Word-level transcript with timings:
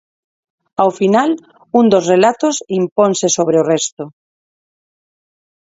Ao 0.81 0.91
final, 0.99 1.31
un 1.79 1.85
dos 1.93 2.05
relatos 2.13 2.55
imponse 2.81 3.27
sobre 3.37 3.55
o 3.61 3.67
resto. 3.73 4.03